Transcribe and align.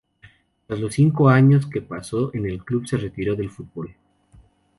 Tras 0.65 0.79
los 0.79 0.95
cinco 0.95 1.29
años 1.29 1.67
que 1.67 1.79
pasó 1.83 2.33
en 2.33 2.47
el 2.47 2.65
club, 2.65 2.87
se 2.87 2.97
retiró 2.97 3.35
del 3.35 3.51
fútbol. 3.51 3.95